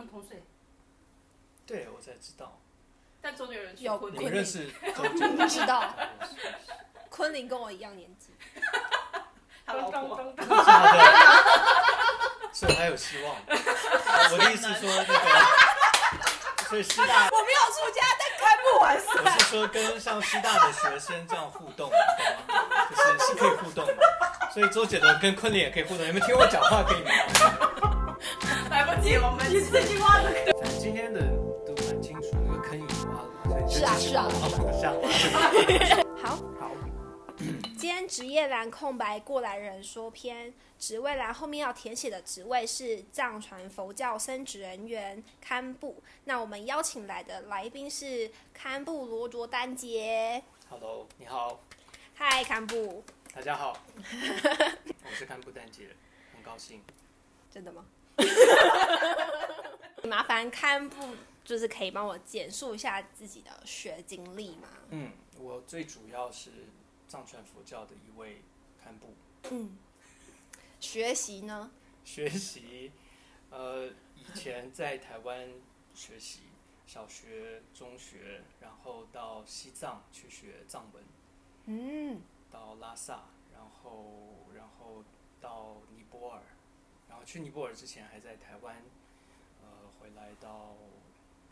[0.00, 0.42] 们同岁。
[1.66, 2.58] 对，我才知道。
[3.22, 4.66] 但终于有人有你认识？
[4.96, 5.94] 不知道。
[7.08, 8.34] 昆凌跟我一样年纪。
[9.66, 10.34] 他老婆。
[12.52, 13.36] 所以还有希望。
[14.32, 19.06] 我的意思说那个，所以师大我没有出家，但开不完事。
[19.12, 21.90] 我是说跟像师大的学生这样互动，懂
[22.48, 22.56] 吗？
[22.90, 23.96] 就是是可以互动的。
[24.52, 26.04] 所以周杰伦跟昆凌也可以互动。
[26.06, 27.69] 你们听我讲话可以吗？
[29.02, 30.30] 我们你自己挖的。
[30.60, 31.20] 反正今天的
[31.66, 33.68] 都蛮清楚，那个坑已经挖了。
[33.68, 34.28] 是啊是啊。
[36.22, 36.36] 好。
[36.58, 36.70] 好。
[37.78, 46.02] 今天职业栏空白过来人说篇，职位栏后面要填写的职位是藏传佛教僧职人员堪布。
[46.24, 50.42] 那我们邀请来的来宾是堪布罗卓丹杰。
[50.68, 51.58] Hello，你好。
[52.14, 53.02] 嗨，堪布。
[53.34, 53.76] 大家好。
[53.96, 55.88] 我是堪布丹杰，
[56.34, 56.82] 很高兴。
[57.50, 57.86] 真的吗？
[60.08, 64.68] 麻烦堪布就是可以帮我简述一下自己的学经历吗？
[64.90, 66.50] 嗯，我最主要是。
[67.08, 68.40] 藏传佛教的一位
[68.80, 69.16] 堪布。
[69.50, 69.76] 嗯，
[70.78, 71.72] 学习呢？
[72.04, 72.92] 学习，
[73.50, 75.48] 呃，以前在台湾
[75.92, 76.42] 学习
[76.86, 81.02] 小学、中学，然后到西藏去学藏文。
[81.64, 82.22] 嗯。
[82.48, 85.02] 到拉萨，然后，然后
[85.40, 86.42] 到尼泊尔，
[87.10, 88.82] 然后去尼泊尔之前还在台湾，
[89.60, 89.68] 呃，
[90.00, 90.74] 回来到，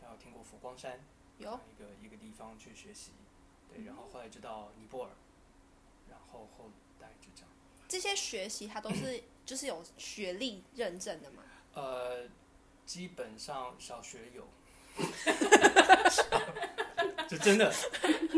[0.01, 0.99] 大家听过佛光山？
[1.37, 1.59] 有。
[1.69, 3.11] 一个一个地方去学习，
[3.71, 5.11] 对，然后后来就到尼泊尔。
[6.09, 7.49] 然后后代就这样，
[7.87, 11.43] 这些学习它都是就是有学历认证的吗？
[11.73, 12.27] 呃，
[12.85, 14.47] 基本上小学有，
[17.29, 17.71] 就真的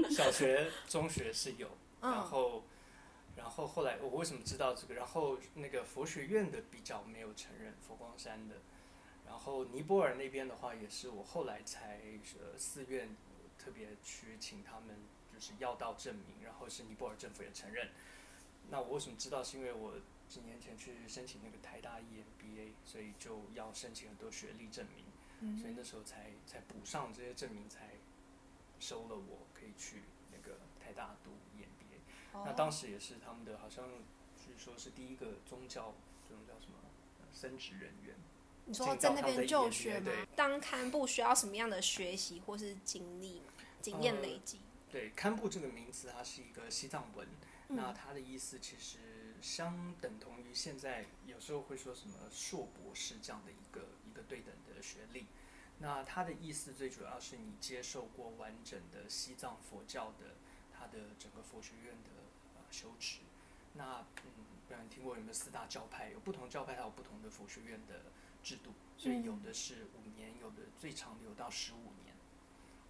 [0.09, 1.69] 小学、中学是有，
[2.01, 2.21] 然后，然
[3.51, 4.93] 后后来我为什么知道这个？
[4.95, 8.55] 然后那个佛学院的比较没有承认佛光山的，
[9.25, 11.99] 然后尼泊尔那边的话也是我后来才
[12.39, 13.15] 呃寺院
[13.57, 14.95] 特别去请他们
[15.33, 15.39] 就。
[15.41, 17.89] 是要到证明，然后是尼泊尔政府也承认。
[18.69, 19.43] 那我为什么知道？
[19.43, 19.95] 是因为我
[20.29, 25.03] 几年前去申请那个台大 EMBA，所以就要申请很多学历证明，
[25.39, 27.89] 嗯、所以那时候才才补上这些证明，才
[28.79, 31.31] 收了我可以去那个台大读
[32.33, 33.85] 那当时也是他们的，好像
[34.37, 35.93] 据说是第一个宗教
[36.27, 36.77] 这种叫什么
[37.33, 38.15] 升职人员。
[38.65, 40.11] 你说在那边就学吗？
[40.35, 43.41] 当堪布需要什么样的学习或是经历
[43.81, 44.57] 经验累积？
[44.57, 47.27] 呃对，堪布这个名词，它是一个西藏文，
[47.69, 48.99] 嗯、那它的意思其实
[49.41, 55.25] 相等同于现在有时候会说什么硕博士这样的一个一个对等的学历。
[55.79, 60.35] 那它的意思最主要是你接受过完整的西藏佛教的
[60.77, 62.20] 它的整个佛学院的呃
[62.71, 63.19] 修持。
[63.73, 64.31] 那嗯，
[64.67, 66.09] 不然听过有没有四大教派？
[66.09, 68.01] 有不同教派它有不同的佛学院的
[68.43, 72.15] 制度，所以有的是五年，有的最长的有到十五年。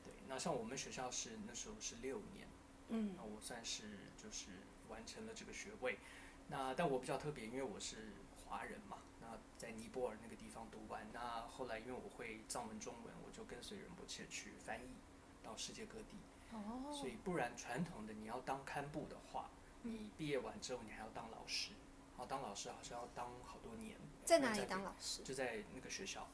[0.04, 2.48] 对那像我们学校是那时候是六年，
[2.90, 3.84] 嗯，那我算是
[4.18, 4.48] 就是
[4.90, 6.00] 完成了这个学位。
[6.48, 8.14] 那但我比较特别，因为我是
[8.46, 8.98] 华人嘛。
[9.22, 14.90] 那在尼泊尔那个地方读完，那后来因为我会藏文、中文，我就跟随仁波切去翻译
[15.44, 16.18] 到世界各地。
[16.52, 16.92] 哦。
[16.92, 19.50] 所以不然传统的你要当堪布的话，
[19.84, 21.72] 你毕业完之后你还要当老师，
[22.18, 23.98] 然后当老师好像要当好多年。
[24.24, 25.24] 在哪里当老师？
[25.24, 26.28] 就在那个学校。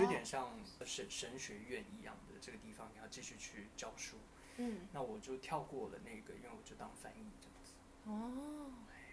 [0.00, 0.50] 有点像
[0.84, 4.16] 神神学院一样的这个地方，你要继续去教书。
[4.56, 7.72] 嗯，那我就跳过了那个，因为我就当翻译这样子。
[8.04, 8.72] 哦，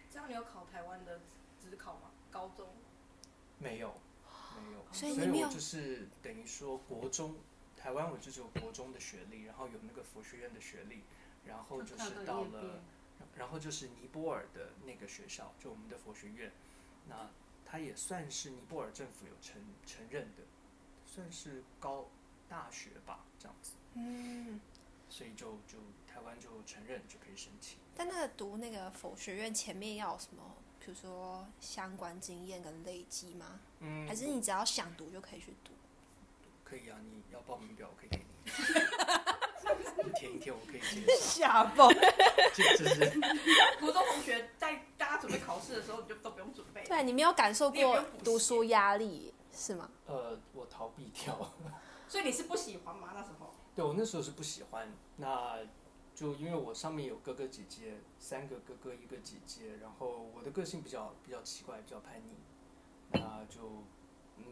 [0.09, 1.19] 这样你有考台湾的
[1.61, 2.11] 职考吗？
[2.31, 2.69] 高中？
[3.59, 3.93] 没有，
[4.55, 4.85] 没有。
[4.93, 7.35] 所以，所以我就是等于说国中，
[7.75, 11.03] 台湾我就只有国中的学历，然后有那个佛学院的学历，
[11.45, 12.81] 然后就是到了，
[13.35, 16.51] 然后就是尼泊尔的那个学校，就我们的佛学院，
[17.07, 17.29] 那
[17.65, 20.43] 它也算是尼泊尔政府有承承认的。
[21.13, 22.07] 算是高
[22.47, 23.73] 大学吧，这样子。
[23.95, 24.61] 嗯，
[25.09, 25.77] 所以就就
[26.07, 27.77] 台湾就承认就可以申请。
[27.93, 33.59] 但那个读那个佛学院前面要有什么，比如说相关经验跟累积吗？
[33.81, 35.73] 嗯，还是你只要想读就可以去读？
[36.63, 38.23] 可以啊，你要报名表我可以给你，
[40.03, 41.15] 你填一天我可以接。
[41.19, 41.89] 下报，
[42.53, 43.19] 这这是
[43.79, 46.83] 国中同学在大家准备考试的时候，你就都不用准备。
[46.85, 49.33] 对，你没有感受过读书压力。
[49.53, 49.89] 是吗？
[50.05, 51.37] 呃，我逃避掉。
[52.07, 53.09] 所以你是不喜欢吗？
[53.13, 53.53] 那时候？
[53.75, 54.87] 对，我那时候是不喜欢。
[55.17, 55.59] 那
[56.15, 63.83] 就因为我上面有哥哥姐姐，三个哥哥一个姐姐，然后我的个性比较比较奇怪，比较叛逆，那就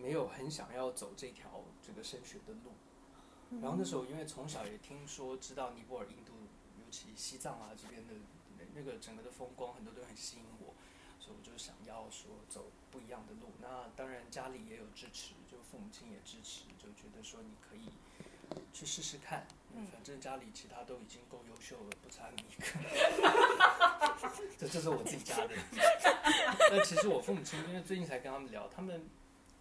[0.02, 2.72] 没有很想要走这条这个升学的路。
[3.62, 6.34] 然后那时候因为从小也听说知道尼泊尔、印度，
[6.78, 8.14] 尤其西藏啊这边的
[8.76, 10.74] 那个整个的风光，很多都很吸引我。
[11.20, 17.92] 所以我就想要说走不一样的路，那当然家里也有支持，就父母亲也支持，就觉得说你可以
[18.74, 22.66] 去试试看，嗯，反正家里其他都已经够优秀了，不差你一个。
[24.58, 25.54] 这这是我自己家的。
[26.72, 29.06] 那其实我父母亲，因为最近才跟他们聊，他们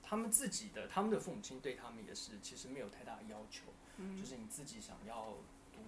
[0.08, 3.64] 他们自己的他们的父母亲对他们也是其实没有太大的要求，
[3.98, 5.34] 嗯，就是你自己想要
[5.70, 5.80] 读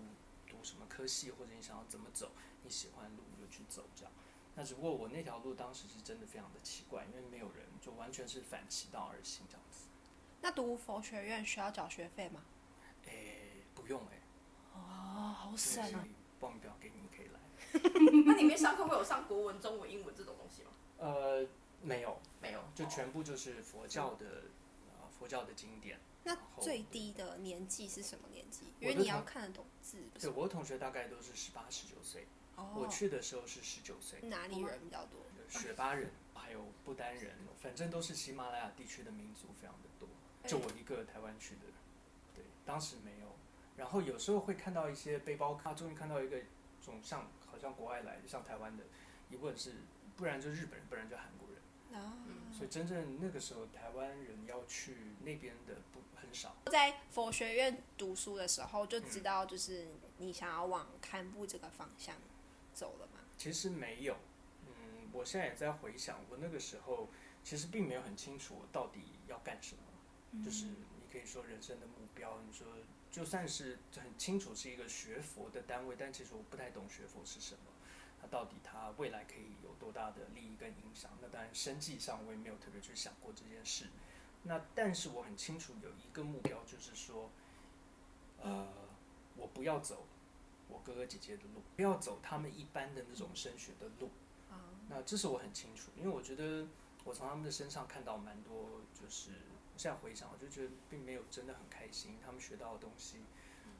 [0.47, 2.31] 读什么科系，或者你想要怎么走，
[2.63, 4.13] 你喜欢的路就去走这样。
[4.55, 9.87] 那只不过我那条路当时是真的非常的奇怪，因为没有人，就完全是反其道而行这样子。
[10.43, 12.43] 那读佛学院需要缴学费吗？
[13.07, 14.21] 诶，不用哎。
[14.75, 16.07] 哦，好省啊！
[16.39, 17.41] 报名表给你，可以来。
[18.27, 20.71] 那里面上课会有上国文、中文、英文这种东西吗？
[20.99, 21.47] 呃，
[21.83, 24.27] 没有，没有，就全部就是佛教的，
[24.89, 25.99] 呃，佛教的经典。
[26.23, 28.73] 那最低的年纪是什么年纪？
[28.79, 29.99] 因为你要看得懂字。
[30.21, 32.27] 对，我的同学大概都是十八、十九岁。
[32.57, 34.21] 哦我去的时候是十九岁。
[34.23, 35.21] 哪里人比较多？
[35.49, 40.09] 雪巴人，还有不丹人，反正都是喜马拉雅地区的民族非常的多。
[40.47, 41.63] 就我一个台湾去的，
[42.35, 43.35] 对，当时没有。
[43.77, 46.39] 然后有时候会看到一些背包客，终于看到一个
[46.85, 48.85] 种像好像国外来的，像台湾的，
[49.31, 49.75] 一问是，
[50.17, 51.60] 不然就日本人，不然就韩国人。
[52.53, 56.57] 所以真正那个时候台湾人要去那边的不很少。
[56.67, 59.89] 在佛学院读书的时候就知道，就是
[60.19, 62.17] 你想要往堪布这个方向。
[62.73, 63.21] 走了吗？
[63.37, 64.17] 其实没有，
[64.67, 67.09] 嗯，我现在也在回想，我那个时候
[67.43, 69.83] 其实并没有很清楚我到底要干什么。
[70.33, 72.67] 嗯、就是你可以说人生的目标，你说
[73.11, 77.70] 就算是很清楚是一个学佛的单位，但其实我不太懂学佛是什么，
[78.21, 81.11] 它到底它未来可以有多大的利益跟影响？
[81.21, 83.87] 那当然生计上我也没有特别去想过这件事。
[84.43, 87.31] 那但是我很清楚有一个目标，就是说，
[88.41, 88.69] 呃，
[89.37, 90.07] 我不要走。
[90.69, 94.09] 我哥哥姐姐的路，不要走他们一般的那种升学的路。
[94.89, 96.67] 那这是我很清楚，因为我觉得
[97.05, 99.31] 我从他们的身上看到蛮多，就是
[99.77, 102.19] 现在回想，我就觉得并没有真的很开心。
[102.25, 103.19] 他们学到的东西，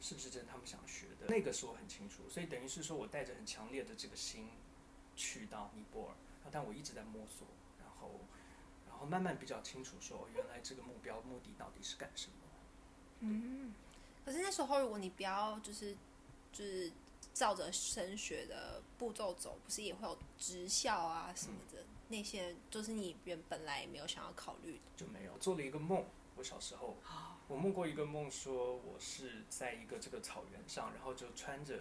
[0.01, 1.27] 是不是真的他们想学的？
[1.29, 4.49] 那个是我很清楚，所以等于是说我带着很强烈的这个心
[5.15, 6.15] 去到尼泊尔，
[6.51, 7.47] 但我一直在摸索，
[7.79, 8.21] 然后，
[8.89, 12.35] 然后慢慢比较清楚说，原来这个目标目的到底是干什么？
[13.21, 13.75] 嗯，
[14.25, 15.97] 可是那时候如果你不要就是。
[16.53, 16.91] 就是
[17.33, 26.05] 照着升学的步骤走，不是也会有职校啊什么的、嗯、那些，就是你原本来也没有想要考虑的，就没有做了一个梦。
[26.41, 26.97] 我小时候，
[27.49, 31.81] 我梦过一个梦，说我是在一个这个草原上，然后就穿着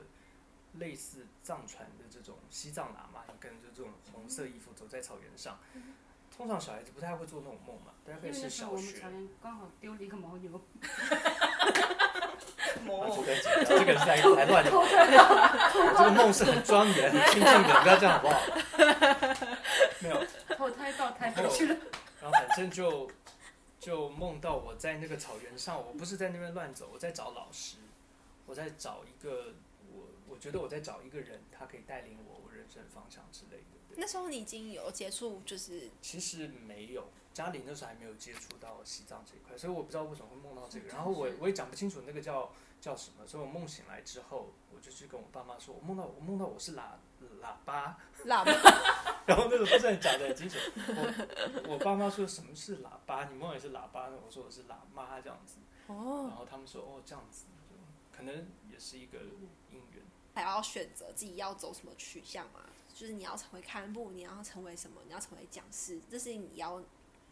[0.74, 5.58] 类似藏传的这种西藏喇嘛，跟着这种红色衣服走在草原上。
[5.76, 5.96] 嗯、
[6.36, 9.02] 通常小孩子不太会做那种梦嘛，大概是小学。
[9.42, 10.60] 刚好丢了一个牦牛。
[12.90, 13.36] 啊、这个
[13.66, 14.72] 这个是在来乱的，
[15.98, 18.42] 这个梦是很庄严、很清静的，不要这样好不好？
[20.00, 20.22] 没有，
[20.58, 21.76] 投胎到胎回去了。
[22.22, 23.10] 然后反正就
[23.80, 27.78] 就梦到我在那个草原上，我不是在那边乱走，我在找老师，
[28.46, 29.54] 我在找一个
[29.94, 33.96] 我我觉得我在找一个人，他可以带领我我人生方向之类的。
[33.96, 40.90] 那时候你已经有接触，就是其实没有，家里那时候还没有接触到西藏这一块，所以我不知道为什么会梦到这个。
[40.94, 42.52] 然后我我也讲不清楚那个叫。
[42.82, 43.28] 叫什么？
[43.28, 46.92] 所以我梦醒来之后，我就去跟我爸妈说，我梦到我梦到我是喇
[47.42, 48.52] 喇叭，喇叭，
[49.26, 50.58] 然后那个不是很讲的很清楚。
[50.76, 53.26] 我我爸妈说什么是喇叭？
[53.26, 54.08] 你梦也是喇叭？
[54.10, 55.58] 那我说我是喇嘛这样子。
[55.88, 56.28] 哦。
[56.30, 57.46] 然后他们说哦这样子，
[58.16, 58.36] 可能
[58.72, 59.20] 也是一个
[59.72, 60.04] 因缘。
[60.36, 62.62] 还要选择自己要走什么取向嘛？
[62.94, 65.02] 就是你要成为看部，你要成为什么？
[65.06, 66.82] 你要成为讲师，这是你要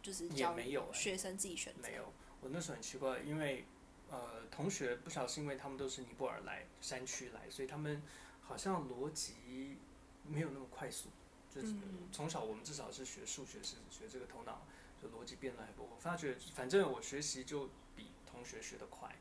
[0.01, 1.87] 就是教没有学生自己选择。
[1.87, 3.65] 没有，我那时候很奇怪，因为。
[4.09, 8.01] 呃，同学不晓得是因为他们都是尼泊尔来山区来，所以他们
[8.47, 9.77] 好像逻辑
[10.23, 11.09] 没有那么快速。
[11.53, 11.73] 就是
[12.11, 14.61] 从小我们至少是学数学，是学这个头脑，
[15.01, 15.83] 就逻辑变得还不。
[15.83, 19.15] 我发觉反正我学习就比同学学得快，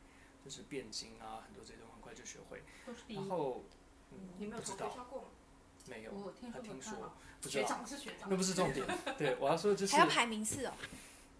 [0.44, 2.62] 就是变经啊，很多这些都很快就学会。
[3.08, 3.64] 然后，
[4.10, 5.28] 嗯，你没有从学校过吗？
[5.88, 8.86] 没有，我听说，不学长是学长，那不是重点。
[9.16, 10.74] 对，我要说的就是还要排名次哦。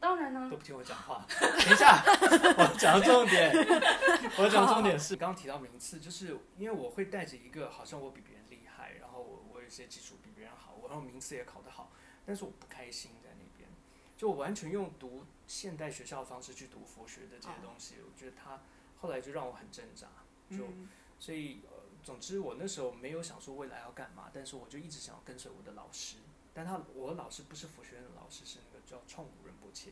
[0.06, 1.26] 当然呢，都不听我讲话。
[1.34, 2.00] 等一下，
[2.56, 3.50] 我讲的重点，
[4.38, 11.90] 我讲重点是刚刚提到名次，就是因为我会带着一个好像我比别人厉害，然后我我有些基础比别人好，我然后名次也考得好，
[12.24, 13.68] 但是我不开心在那边，
[14.16, 18.60] 就我完全用读现代学校的方式去读佛学的这些东西，我觉得他
[19.00, 20.06] 后来就让我很挣扎，
[20.48, 20.68] 就
[21.18, 26.18] 所以呃，总之我那时候没有想说未来要干嘛，但是我就一直想要跟随我的老师，
[26.54, 29.90] 但他我的老师不是佛学院的老师，是那个叫创古人不切。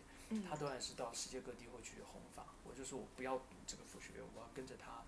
[0.48, 5.04] 他当然是到世界各地会去弘法，我就说我不要读这个佛学院，我要跟着他，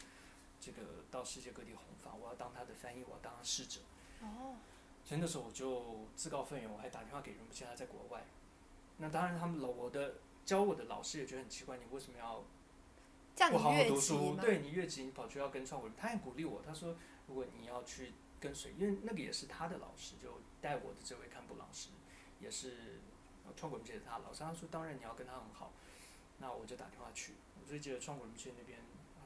[0.61, 3.81] 这个到世界各地弘法，我要当他的翻译，我要当他使者。
[4.21, 4.57] 哦，
[5.05, 8.25] 所以那时候我就自告奋勇，我还打电话给仁波切，他在国外。
[8.99, 12.45] 那当然，他们老我的教我的老师也觉得很奇怪，你为什么要
[13.50, 14.37] 不好好读你书？
[14.37, 21.88] 对你越级，你跑去要跟创古人，他也鼓励我，他说如果你要去跟随，因为那个也是他的老师，就带我的这位堪布老师，
[22.38, 23.00] 也是
[23.55, 25.73] 创古人界的他的老师，他说当然你要跟他很好，
[26.38, 28.79] 那我就打电话去，我就记得创古人界那边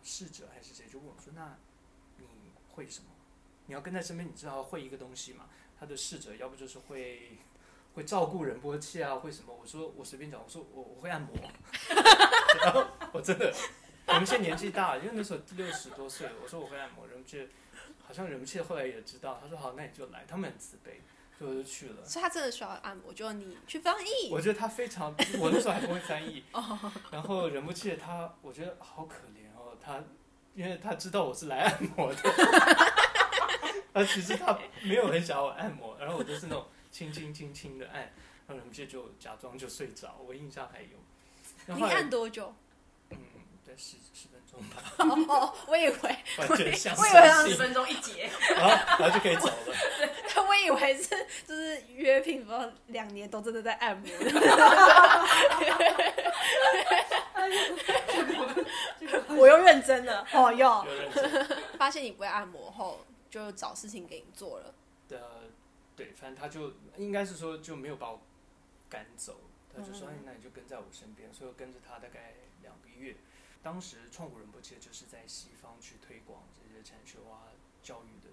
[0.03, 1.57] 侍者还是谁就问我说，那
[2.19, 2.27] 你
[2.73, 3.07] 会什么？
[3.67, 5.49] 你要跟在身边，你知道会一个东西嘛？
[5.79, 7.39] 他的侍者要不就是会
[7.95, 9.55] 会照顾仁波切啊，会什么？
[9.55, 11.35] 我说我随便讲，我说我我会按摩，
[12.62, 13.55] 然后我真的，
[14.07, 17.49] 我们现在年纪大了，因为那时候六十多岁了，我说我会按摩，人波切
[18.03, 21.00] 好像人波切后来也知道，他说好，那你就来，他们很慈悲，
[21.40, 22.04] 所以我就去了。
[22.04, 24.30] 所以他真的需要按摩，就你去翻译。
[24.30, 26.44] 我觉得他非常， 我那时候还不会翻译，
[27.11, 30.04] 然后仁不切他，我觉得好可怜哦，他
[30.54, 32.30] 因为他知道我是来按摩的。
[33.94, 40.88] 啊，其实他没有很想要我按摩，然后我就是那种轻轻轻轻的按，然后人们就假装就睡着，我印象还有。
[41.64, 42.54] 然后你按多久？
[43.77, 44.83] 十十分钟吧。
[45.29, 45.95] 哦，我以为，
[46.49, 49.75] 我以为十分钟一节，然后然后就可以走了。
[50.35, 51.09] 对，我以为是
[51.47, 54.09] 就是约聘，不知道两年都真的在按摩。
[59.37, 60.87] 我又认真了，哦哟，
[61.79, 63.05] 发现你不会按摩后。
[63.31, 64.75] 就找事情给你做了。
[65.11, 65.19] 呃，
[65.95, 68.21] 对，反正他就应该是说就没有把我
[68.89, 69.41] 赶走，
[69.73, 73.15] 他就说：“哎、嗯，那你就跟在我身边。”所以我跟着他大概两个月。
[73.62, 77.49] 当时创古仁波切就是在西方去推广这些禅修啊、
[77.83, 78.31] 教育的，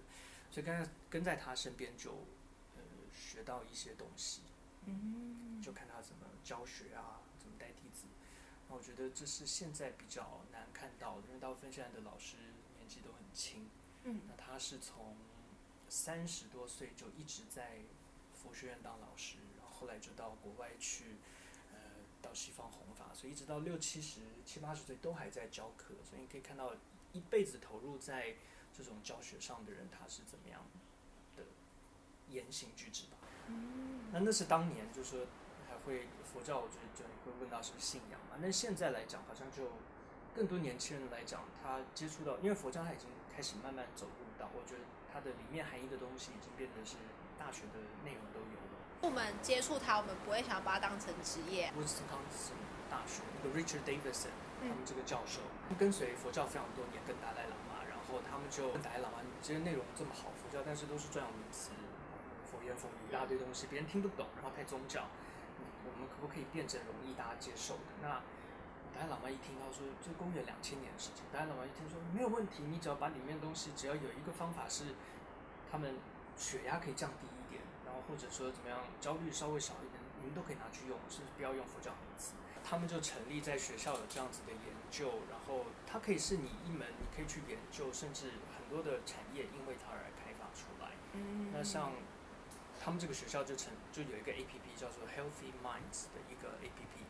[0.50, 2.12] 所以跟在跟在他身边就
[2.76, 2.82] 呃
[3.14, 4.42] 学到一些东西。
[4.86, 8.06] 嗯，就看他怎么教学啊，怎么带弟子。
[8.70, 12.38] 那我觉得这是现在比较难看到的，因为大部分现在的老师
[12.78, 13.70] 年纪都很轻。
[14.04, 15.18] 嗯，那他是从
[15.90, 17.80] 三十多岁就一直在
[18.34, 21.16] 佛学院当老师，然后后来就到国外去，呃，
[22.28, 25.94] 到西方弘法，所以一直到六七十、七八十岁都还在教课。
[26.04, 26.74] 所以你可以看到
[27.14, 28.36] 一辈子投入在
[28.74, 30.62] 这种教学上的人，他是怎么样
[31.36, 31.44] 的
[32.30, 33.18] 言行举止吧。
[33.48, 35.26] 嗯，那那是当年，就是说
[35.70, 38.38] 还会佛教，我觉得就你会问到什么信仰嘛？
[38.42, 39.72] 那现在来讲，好像就
[40.36, 43.08] 更多年轻人来讲，他接触到，因为佛教他已经。
[43.38, 44.82] 开始慢慢走入到，我觉得
[45.14, 46.96] 它的里面含义的东西已经变得是
[47.38, 48.77] 大学的内容都有了。
[49.02, 51.72] 我们接触它，我们不会想要把它当成职业。
[51.78, 52.56] 威斯康星
[52.90, 61.72] 大学那个 Richard Davidson，他们这个教授，嗯、跟随佛教非常多年，跟达赖喇嘛，然后他们就跟达赖喇嘛，你这些内容这么好，佛教但是都是专有名词，
[62.50, 65.06] 佛言佛语一大堆东西，别人听不懂，然后太宗教，
[65.86, 68.02] 我们可不可以变成容易大家接受的？
[68.02, 68.22] 那
[68.98, 74.96] 达赖喇嘛一听到说，这公元两千年的事情，达赖喇嘛一听说没有问题，你只要把里面的东西，只要有一个方法是，
[75.72, 75.96] 他们
[76.36, 77.62] 血压可以降低一点，
[78.08, 82.34] 或者说怎么样，焦虑稍微少一点，你们都可以拿去用，甚至不要用佛教名词。
[82.64, 84.62] 他们就成立在学校有这样子的研
[84.92, 90.92] 究，然后它可以是你一门，你可以去研究，甚至很多的产业因为它而开发出来。
[91.14, 91.94] 嗯，那像
[92.80, 97.06] 他们这个学校就成就有一个 APP 叫做 Healthy Minds 的一个 APP。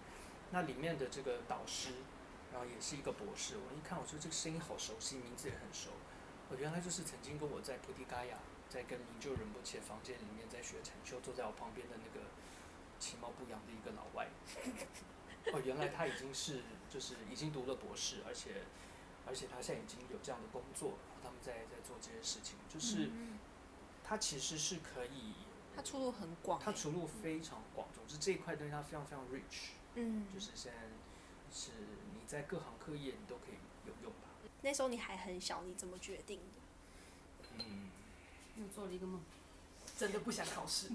[0.51, 1.89] 那里面的这个导师，
[2.53, 3.55] 然后也是一个博士。
[3.57, 5.89] 我一看，我说这个声音好熟悉，名字也很熟。
[6.49, 8.37] 我原来就是曾经跟我在菩提伽亚，
[8.69, 12.27] 在跟明就仁波切房间里面在学禅修，坐在我旁边的那个
[12.99, 14.27] 其貌不扬的一个老外。
[15.53, 18.63] 哦，原来他已经是就是已经读了博士，而且
[19.25, 23.09] 而且他现在已经有这样的工作，然后他们在在做这些事情，就是
[24.03, 25.33] 他其实是可以，
[25.75, 27.87] 他出路很广，他出路非常广。
[27.93, 29.69] 总之这一块东西他非常非常 rich。
[29.95, 30.79] 嗯，就是现在
[31.51, 31.71] 是
[32.13, 33.55] 你在各行各业你都可以
[33.85, 34.29] 有用吧。
[34.61, 37.47] 那时候你还很小，你怎么决定的？
[37.59, 37.89] 嗯，
[38.57, 39.21] 又做了一个梦，
[39.97, 40.87] 真的不想考试。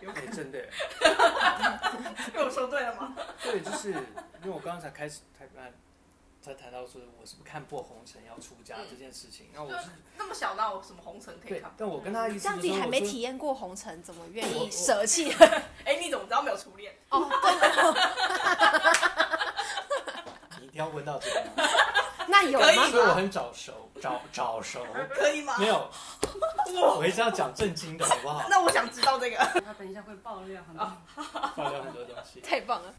[0.00, 0.58] 有可能真的。
[2.32, 3.14] 被我说对了吗？
[3.42, 3.98] 对，就是因
[4.44, 5.46] 为我刚刚才开始才
[6.42, 9.46] 才谈到说，我是不是看破红尘要出家这件事情？
[9.52, 11.74] 那我是那么小，那我什么红尘可以看？
[11.76, 15.32] 但我跟他一这样子还没体验过红尘，怎么愿意舍弃？
[15.84, 16.94] 哎，你怎么知道没有初恋？
[17.10, 17.28] 哦，
[20.50, 21.68] 对你一定要问到这个吗？
[22.28, 22.90] 那有吗？
[22.90, 25.56] 所以我很早熟，早早熟， 可以吗？
[25.58, 25.90] 没有，
[26.96, 28.46] 我一直要讲正经的，好不好？
[28.48, 29.36] 那我想知道这个。
[29.36, 30.86] 他等一下会爆料很多，
[31.56, 32.40] 爆料很多东西。
[32.46, 32.94] 太棒了！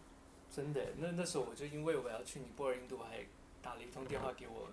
[0.54, 3.26] 真的，那那时候我就因为我要去尼泊尔、印度，还
[3.62, 4.68] 打了一通电话给我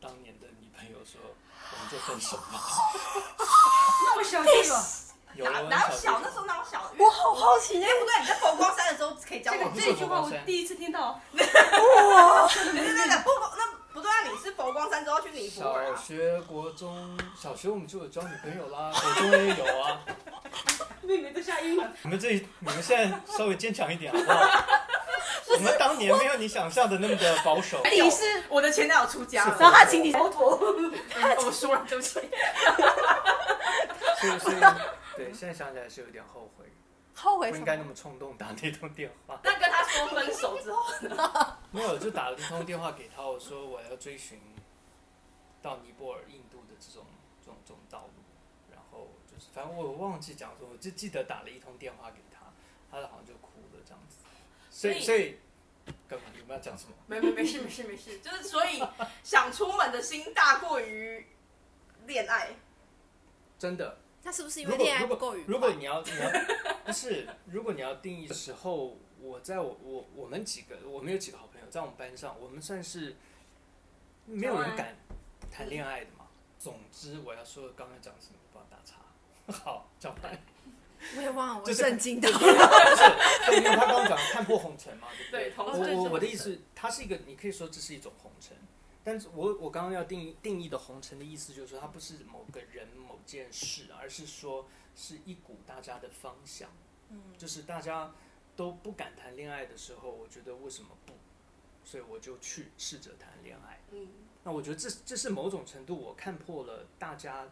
[0.00, 2.60] 当年的女朋友，说我们就分手吧。
[4.04, 4.84] 那么小气吧？
[5.34, 6.20] 有哪哪有小？
[6.20, 6.92] 那时候哪有小？
[6.96, 9.72] 我好好奇，哎，不对，你在佛光山的时候可以教我。
[9.74, 11.18] 这句话我第一次听到。
[11.32, 12.46] 哇！
[12.46, 15.86] 对对对，不那不对啊，你是佛光山之后去尼泊尔。
[15.88, 20.00] 小学、国中、小学我们就有交女朋友啦， 国中也有啊。
[21.02, 21.92] 妹妹都吓晕了。
[22.02, 24.64] 你们这，你们现在稍微坚强一点好不好？
[25.54, 27.82] 我们当年没有你想象的那么的保守。
[27.84, 32.20] 你是我的前男友出家了，然后他请你佛陀，我输了，对不起。
[34.18, 34.56] 所以，所以，
[35.16, 36.64] 对，现在想起来是有点后悔，
[37.14, 39.38] 后悔不应该那么冲动打那通电话。
[39.42, 41.56] 那跟他说分手之后呢？
[41.72, 44.38] 没有，就打了一通电话给他，我说我要追寻
[45.60, 47.04] 到尼泊尔、印度的这种、
[47.44, 48.22] 这种、这种道路。
[48.70, 52.52] 然后就是，反正我忘记讲说，我就记得打了一通电话给他，
[52.90, 54.18] 他好像就哭了这样子。
[54.70, 55.38] 所以，所以，
[56.06, 56.26] 干嘛？
[56.38, 56.94] 有没有要讲什么？
[57.06, 58.82] 没没没事没事没事，就是所以
[59.24, 61.26] 想出门的心大过于
[62.06, 62.50] 恋爱，
[63.58, 63.98] 真的。
[64.22, 65.52] 那是不是因为恋爱不够愉快？
[65.52, 66.30] 如果你要，你要
[66.84, 73.16] 不是，如果你要定义的时候，我在我我我们几个，我们有几个好朋友，在我们班上，我们算是
[74.26, 74.96] 没有人敢
[75.50, 76.26] 谈恋爱的嘛。
[76.58, 78.96] 总之，我要说刚刚讲什么，不要打岔。
[79.64, 80.38] 好，讲完。
[81.16, 82.38] 我也忘了， 我震惊到 了。
[82.38, 85.50] 不是，因为他刚刚讲看破红尘嘛，对不对？
[85.50, 88.56] 对，我我我的意思，它是一个，你可以说这是一种红尘。
[89.02, 96.70] 但是我我刚刚要定义定义的红尘的意思，就是说它不是某个人某件事，而是说是一股大家的方向。
[97.08, 98.12] 嗯，就是大家
[98.56, 101.14] 都不敢谈恋爱的时候，我觉得为什么不？
[101.84, 103.80] 所以我就去试着谈恋爱。
[103.90, 104.08] 嗯，
[104.44, 107.48] 那我觉得这这是某种程度我看破了大家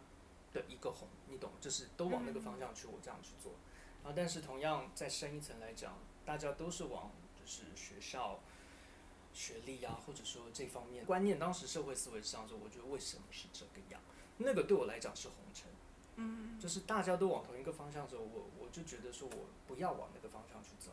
[0.53, 1.51] 的一个红，你懂？
[1.61, 3.53] 就是都往那个方向去，我这样去做。
[4.05, 8.41] 啊，但是同样再深一层来讲，大家都是往就是学校。
[9.33, 14.01] 学历啊，或者说这方面观念，当时社会思维上说，我觉得为什么是这个样？
[14.39, 15.70] 那个对我来讲是红尘，
[16.21, 20.93] 嗯，就是大家都往同一个方向走，我我就觉得说我不要往那个方向去走。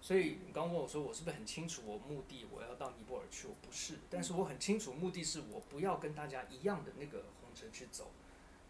[0.00, 2.46] 所以你刚问我说，我是不是很清楚我目的？
[2.50, 3.46] 我要到尼泊尔去？
[3.46, 8.10] 我不是，但是我很清楚目的是我不要跟大家一样的那个红尘去走，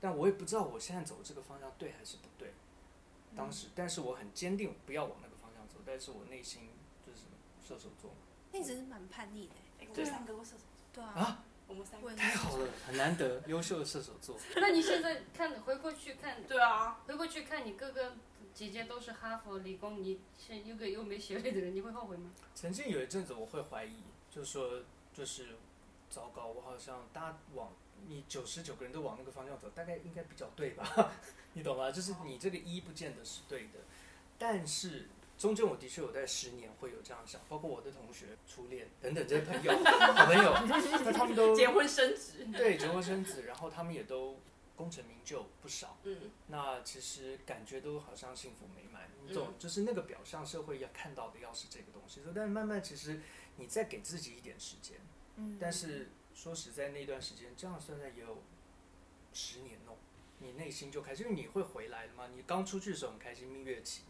[0.00, 2.52] 但我也不知道我现在走这个方向对还是不对。
[3.36, 6.70] 当时，但是我很坚定不要往那个方向走，但是我内心
[7.06, 7.20] 就是
[7.62, 8.10] 射手座。
[8.50, 10.82] 那只是蛮叛逆的，欸，我们三个都射手座。
[10.92, 14.36] 对啊，啊，我们三个太好了，很难得优秀的射手座。
[14.60, 18.12] 那你现在看回过去看，对啊，回过去看你哥哥
[18.52, 22.28] 姐姐都是哈佛理工，你是一个又没学历的人，你会后悔吗？
[22.56, 24.82] 曾经有一阵子我会怀疑，就是说
[25.14, 25.50] 就是
[26.10, 27.72] 糟糕，我好像大家往
[28.08, 31.12] 你九十九个人都往那个方向走，大概应该比较对吧？
[31.54, 31.92] 你懂吗？
[31.92, 33.78] 就是你这个一不见得是对的，
[34.36, 35.06] 但是。
[35.40, 39.72] 中间我的确有在十年会有这样想，包括我的同学、初恋等等这些朋友、
[40.14, 44.36] 好朋友，那他们都结婚生子，对，结婚生子，然后他们也都
[44.76, 45.96] 功成名就不少。
[46.02, 52.20] 嗯，那其实感觉都好像幸福美满，你懂，就是那个表象社会要看到的要是这个东西。
[52.34, 53.22] 但是慢慢其实
[53.56, 54.98] 你再给自己一点时间，
[55.36, 58.42] 嗯，但是说实在那段时间，这样算算也有
[59.32, 59.96] 十年哦，
[60.40, 64.02] 你内心就开始，因为你会回来的嘛，你刚出去的时候很开心，蜜月期。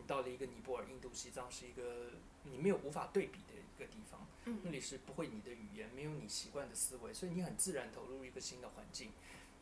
[0.00, 2.12] 你到了一个尼泊尔、印度、西藏，是一个
[2.44, 4.26] 你没有无法对比的一个地方。
[4.46, 9.12] 嗯，那里是不会你的语言，没有你习惯的思维，所以你很自然投入一个新的环境。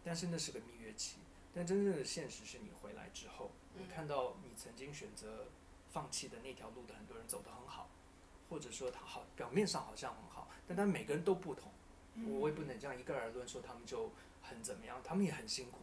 [0.04, 1.16] 但是那是个蜜月期，
[1.52, 5.48] 但真正的现实是你回来之后，你看到你曾经选择
[5.90, 7.90] 放弃的那条路的很多人走得很好，
[8.48, 11.72] 或者说他好表面上好像很好，但他每个人都不同。
[12.40, 14.10] 我也不能这样一概而论说他们就
[14.42, 15.78] 很怎么样，他们也很辛苦。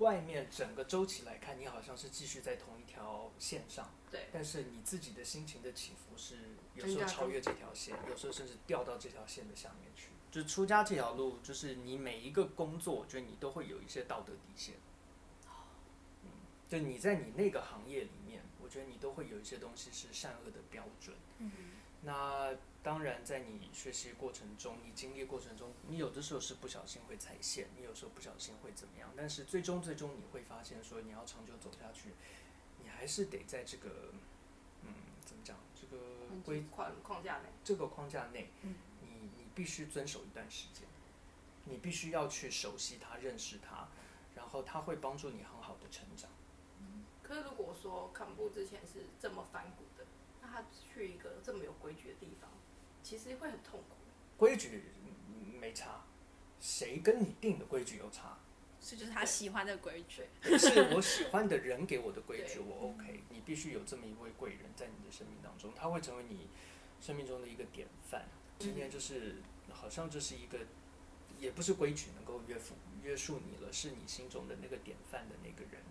[0.00, 4.28] 外面整个周期来看，你好像是继续在同一条线上，对。
[4.32, 6.36] 但是你自己的心情的起伏是
[6.74, 10.08] 有时候超越这条线，有时候甚至掉到这条线的下面去。
[10.30, 14.74] 就出家这条路，就是你每一个工作，我觉得你都会有一些道德底线。
[16.24, 16.30] 嗯，
[16.68, 21.16] 就你在你那个行业里面，我觉得你都会有一些东西是善恶的标准。
[21.38, 21.52] 嗯。
[22.02, 22.56] 那。
[22.82, 29.10] 当然，在你学习过程中，你经历过程中，你有的时候是不小心会踩线，你有时候不小心会怎么样。
[29.14, 32.14] 但是最终，最终你会发现，说你要长久走下去，
[32.82, 34.14] 你还是得在这个，
[34.82, 34.94] 嗯，
[35.26, 36.02] 怎么讲，这个
[36.42, 38.70] 规框框架内，这个框架内，你
[39.36, 40.88] 你必须遵守一段时间，
[41.66, 43.88] 你必须要去熟悉它，认识它，
[44.34, 46.30] 然后它会帮助你很好的成长。
[46.78, 50.06] 嗯，可是如果说坎布之前是这么反骨的，
[50.40, 52.48] 那他去一个这么有规矩的地方。
[53.10, 53.96] 其实会很痛苦。
[54.36, 54.84] 规矩
[55.60, 56.04] 没差，
[56.60, 58.38] 谁跟你定的规矩有差？
[58.80, 60.22] 是就是他喜欢的规矩。
[60.56, 63.24] 是我喜欢的人给我的规矩，我 OK。
[63.30, 66.46] 你必须有这么一位贵人，在你的生命当中，他会成为你
[67.00, 68.28] 生命中的一个典范。
[68.60, 69.42] 今天就是
[69.72, 70.60] 好像这是一个，
[71.36, 75.82] 也不是规矩能够约束约束你了，是你心中的那个典范的那个人。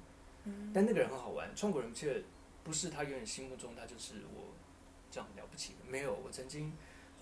[0.74, 2.24] 但那个人很好玩，创国人却
[2.64, 4.54] 不是他永远心目中他就是我
[5.12, 5.80] 这样了不起的。
[5.86, 6.72] 没有，我曾经。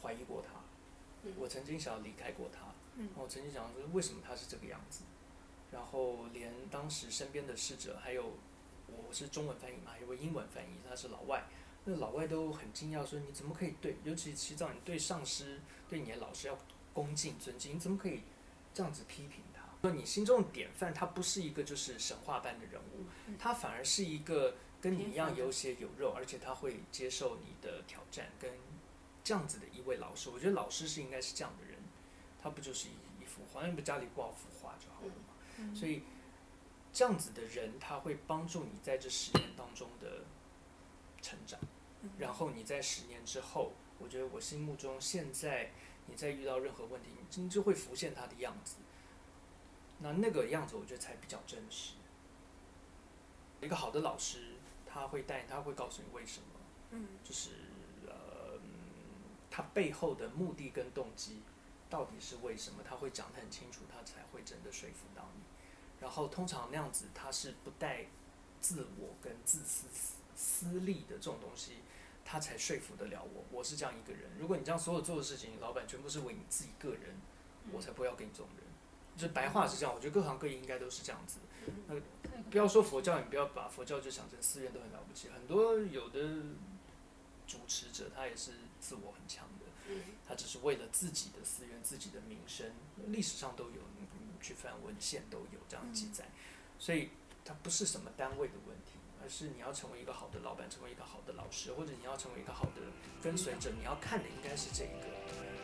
[0.02, 2.74] 怀疑过他，我曾经想要离开过他，
[3.16, 5.04] 我曾经想说为什么他是这个样子，
[5.72, 8.34] 然后连当时身边的侍者还有
[8.88, 11.44] 我是中文翻译嘛，还有个英文翻译，他是老外，
[11.86, 16.58] 那老外都很惊讶，说你怎么可以对，尤其西藏，你对上师、对你的老师要
[16.94, 18.22] 恭敬尊敬，你怎么可以
[18.74, 19.62] 这样子批评他？
[19.82, 23.06] 说你心中的典范，他不是一个就是神话般的人物，
[23.38, 28.52] 他反而是一个跟你一样有血有肉，而且他会接受你的挑战，跟
[29.28, 30.30] 这样子的一位老师。
[30.30, 31.78] 我觉得老师是应该是这样的人，
[32.42, 35.76] 他不就是一一幅画，你不家里挂幅画就好了嘛？
[35.76, 36.04] 所以。
[36.94, 40.24] 这样子的人，他会帮助你在这十年当中的
[41.22, 41.60] 成长，
[42.18, 45.70] 然后你在十年之后，我觉得我心目中现在
[46.08, 48.78] 你在遇到任何问题，你就会浮现他的样子。
[50.00, 51.94] 那那个样子，我觉得才比较真实。
[53.62, 54.56] 一个好的老师，
[54.88, 56.48] 他会带，他会告诉你为什么，
[56.92, 57.67] 嗯，就是呃，
[59.58, 61.42] 他背后的目的跟动机
[61.90, 65.42] 到底是为什么，他会讲得很清楚，他才会真的说服到你。
[66.00, 68.06] 然后通常那样子，他是不带
[68.62, 69.88] 自我跟自私
[70.36, 71.78] 私利的这种东西，
[72.24, 73.46] 他才说服得了我。
[73.52, 74.30] 我是这样一个人。
[74.38, 77.20] 如果你这样所有做的事情，老板全部是为你自己个人，
[77.72, 78.64] 我才不要跟你这种人。
[79.18, 81.40] 就白话是这样，我觉得各行各业应该都是这样子。
[81.88, 81.96] 那
[82.52, 85.30] 不要说佛教，你不要把佛教就想成寺院都很了不起。
[85.30, 86.20] 很多有的
[87.48, 89.94] 主持者，他也是自我很强的，
[90.28, 92.72] 他只是为了自己的私愿、自己的名声，
[93.08, 93.82] 历史上都有。
[94.40, 96.24] 去翻文献都有这样记载，
[96.78, 97.10] 所以
[97.44, 102.82] 他不是什么单位的问题，而是你要成为一个好的老板，成为一个好的老师，或者你要成为一个好的
[103.22, 105.57] 跟随者，你要看的应该是这一个。